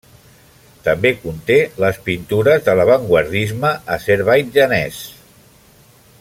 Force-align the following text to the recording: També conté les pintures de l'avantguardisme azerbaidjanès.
També 0.85 1.11
conté 1.25 1.57
les 1.83 1.99
pintures 2.07 2.65
de 2.69 2.75
l'avantguardisme 2.81 3.75
azerbaidjanès. 3.99 5.03